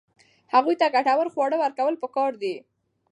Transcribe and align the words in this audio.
هغوی 0.53 0.75
ته 0.81 0.87
ګټور 0.95 1.27
خواړه 1.33 1.57
ورکول 1.59 1.93
پکار 2.03 2.31
دي. 2.41 2.55